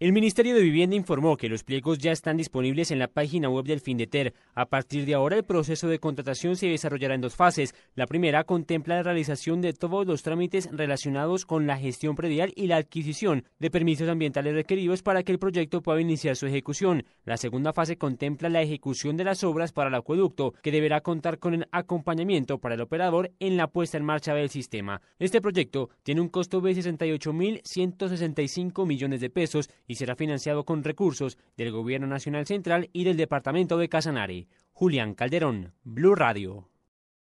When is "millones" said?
28.86-29.20